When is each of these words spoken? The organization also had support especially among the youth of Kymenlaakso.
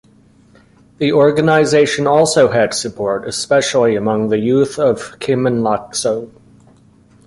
The 0.97 1.13
organization 1.13 2.07
also 2.07 2.49
had 2.49 2.73
support 2.73 3.27
especially 3.27 3.95
among 3.95 4.29
the 4.29 4.39
youth 4.39 4.79
of 4.79 5.19
Kymenlaakso. 5.19 6.31